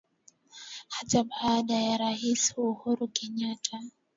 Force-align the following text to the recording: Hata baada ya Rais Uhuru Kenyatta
Hata 0.89 1.23
baada 1.23 1.75
ya 1.81 1.97
Rais 1.97 2.53
Uhuru 2.57 3.07
Kenyatta 3.07 3.79